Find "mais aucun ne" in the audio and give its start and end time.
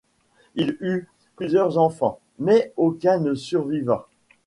2.39-3.35